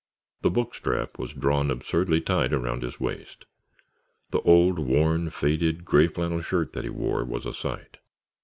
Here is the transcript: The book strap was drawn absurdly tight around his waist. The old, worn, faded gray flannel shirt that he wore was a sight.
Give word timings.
The 0.41 0.49
book 0.49 0.73
strap 0.73 1.19
was 1.19 1.31
drawn 1.31 1.69
absurdly 1.69 2.21
tight 2.21 2.53
around 2.53 2.81
his 2.81 2.99
waist. 2.99 3.45
The 4.31 4.41
old, 4.41 4.79
worn, 4.79 5.29
faded 5.29 5.85
gray 5.85 6.07
flannel 6.07 6.41
shirt 6.41 6.73
that 6.73 6.83
he 6.85 6.89
wore 6.89 7.23
was 7.23 7.45
a 7.45 7.53
sight. 7.53 7.97